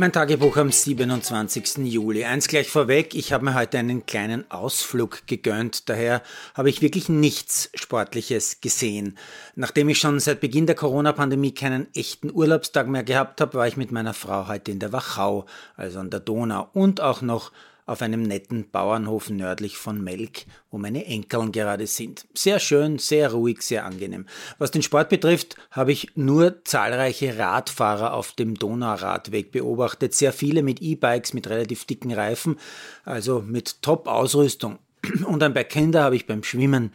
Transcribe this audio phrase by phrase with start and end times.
[0.00, 1.78] Mein Tagebuch am 27.
[1.78, 2.24] Juli.
[2.24, 6.22] Eins gleich vorweg, ich habe mir heute einen kleinen Ausflug gegönnt, daher
[6.54, 9.18] habe ich wirklich nichts Sportliches gesehen.
[9.56, 13.76] Nachdem ich schon seit Beginn der Corona-Pandemie keinen echten Urlaubstag mehr gehabt habe, war ich
[13.76, 17.50] mit meiner Frau heute in der Wachau, also an der Donau und auch noch
[17.88, 22.26] auf einem netten Bauernhof nördlich von Melk, wo meine Enkeln gerade sind.
[22.34, 24.26] Sehr schön, sehr ruhig, sehr angenehm.
[24.58, 30.62] Was den Sport betrifft, habe ich nur zahlreiche Radfahrer auf dem Donauradweg beobachtet, sehr viele
[30.62, 32.58] mit E-Bikes mit relativ dicken Reifen,
[33.04, 34.78] also mit Top-Ausrüstung.
[35.24, 36.92] Und ein paar Kinder habe ich beim Schwimmen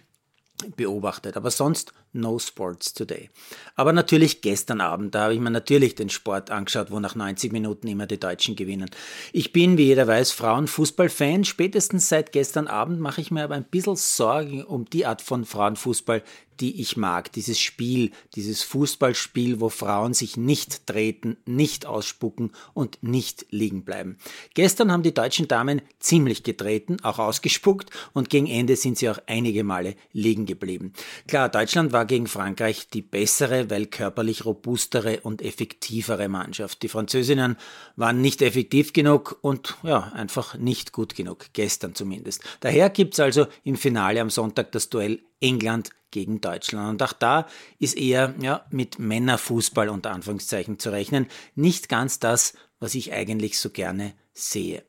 [0.76, 1.38] beobachtet.
[1.38, 3.30] Aber sonst no sports today.
[3.76, 7.52] Aber natürlich gestern Abend, da habe ich mir natürlich den Sport angeschaut, wo nach 90
[7.52, 8.90] Minuten immer die Deutschen gewinnen.
[9.32, 11.44] Ich bin, wie jeder weiß, Frauenfußballfan.
[11.44, 15.46] Spätestens seit gestern Abend mache ich mir aber ein bisschen Sorgen um die Art von
[15.46, 16.24] Frauenfußball,
[16.60, 17.32] die ich mag.
[17.34, 24.18] Dieses Spiel, dieses Fußballspiel, wo Frauen sich nicht treten, nicht ausspucken und nicht liegen bleiben.
[24.54, 29.20] Gestern haben die deutschen Damen ziemlich getreten, auch ausgespuckt und gegen Ende sind sie auch
[29.28, 30.94] einige Male liegen geblieben.
[31.28, 36.82] Klar, Deutschland war gegen Frankreich die bessere, weil körperlich robustere und effektivere Mannschaft.
[36.84, 37.58] Die Französinnen
[37.96, 42.44] waren nicht effektiv genug und ja, einfach nicht gut genug, gestern zumindest.
[42.60, 46.90] Daher gibt's also im Finale am Sonntag das Duell England gegen Deutschland.
[46.90, 47.48] Und auch da
[47.80, 51.28] ist eher ja, mit Männerfußball unter Anführungszeichen zu rechnen.
[51.56, 54.84] Nicht ganz das, was ich eigentlich so gerne sehe.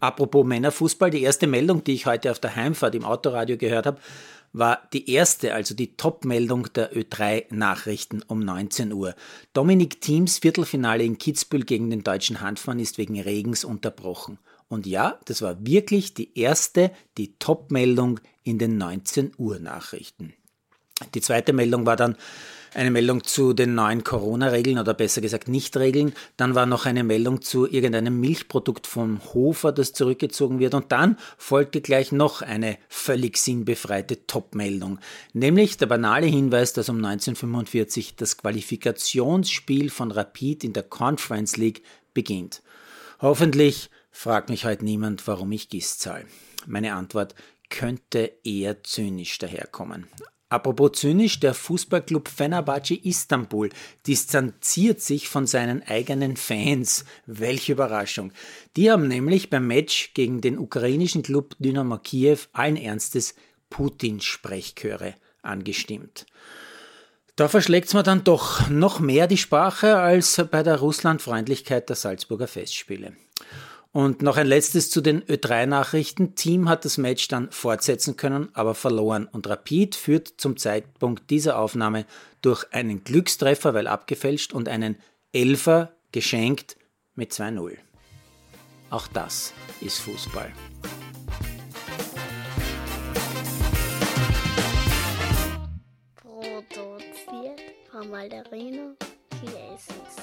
[0.00, 4.00] Apropos Männerfußball, die erste Meldung, die ich heute auf der Heimfahrt im Autoradio gehört habe,
[4.52, 9.14] war die erste, also die Top-Meldung der Ö3-Nachrichten um 19 Uhr.
[9.52, 14.38] Dominik Thiems Viertelfinale in Kitzbühel gegen den deutschen Handmann ist wegen Regens unterbrochen.
[14.68, 20.32] Und ja, das war wirklich die erste, die Top-Meldung in den 19 Uhr Nachrichten.
[21.14, 22.16] Die zweite Meldung war dann
[22.76, 26.12] eine Meldung zu den neuen Corona-Regeln oder besser gesagt Nicht-Regeln.
[26.36, 30.74] Dann war noch eine Meldung zu irgendeinem Milchprodukt vom Hofer, das zurückgezogen wird.
[30.74, 34.98] Und dann folgte gleich noch eine völlig sinnbefreite Top-Meldung.
[35.32, 41.82] Nämlich der banale Hinweis, dass um 1945 das Qualifikationsspiel von Rapid in der Conference League
[42.12, 42.62] beginnt.
[43.20, 46.26] Hoffentlich fragt mich heute niemand, warum ich GIS zahle.
[46.66, 47.34] Meine Antwort
[47.70, 50.06] könnte eher zynisch daherkommen.
[50.48, 53.70] Apropos zynisch, der Fußballclub Fenerbahce Istanbul
[54.06, 57.04] distanziert sich von seinen eigenen Fans.
[57.26, 58.32] Welche Überraschung.
[58.76, 63.34] Die haben nämlich beim Match gegen den ukrainischen Club Dynamo Kiew allen Ernstes
[63.70, 66.26] Putin-Sprechchöre angestimmt.
[67.34, 72.46] Da verschlägt's mir dann doch noch mehr die Sprache als bei der Russlandfreundlichkeit der Salzburger
[72.46, 73.14] Festspiele.
[73.92, 76.34] Und noch ein letztes zu den Ö3-Nachrichten.
[76.34, 79.26] Team hat das Match dann fortsetzen können, aber verloren.
[79.30, 82.04] Und Rapid führt zum Zeitpunkt dieser Aufnahme
[82.42, 84.96] durch einen Glückstreffer, weil abgefälscht, und einen
[85.32, 86.76] Elfer geschenkt
[87.14, 87.78] mit 2-0.
[88.90, 90.52] Auch das ist Fußball.
[96.14, 97.60] Produziert
[97.90, 98.94] von Malderino
[99.40, 100.16] Chiesens.